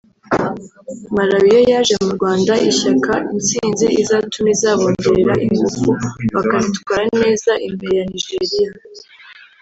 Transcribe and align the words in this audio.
Malawi 1.15 1.47
yo 1.55 1.61
yaje 1.71 1.93
mu 2.03 2.09
Rwanda 2.17 2.53
ishaka 2.69 3.13
intsinzi 3.33 3.85
izatuma 4.01 4.49
izabongerera 4.55 5.33
ingufu 5.45 5.89
bakaziitwara 6.33 7.05
neza 7.21 7.51
imbere 7.67 7.93
ya 7.99 8.05
Nigeria 8.11 8.69